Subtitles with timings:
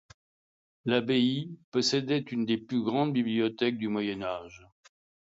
[0.85, 4.65] L’abbaye possédait une des plus grandes bibliothèques du Moyen Âge.